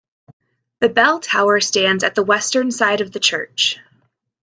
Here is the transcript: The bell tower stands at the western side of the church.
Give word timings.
The 0.79 0.89
bell 0.89 1.19
tower 1.19 1.59
stands 1.59 2.03
at 2.03 2.15
the 2.15 2.23
western 2.23 2.71
side 2.71 3.01
of 3.01 3.11
the 3.11 3.19
church. 3.19 3.77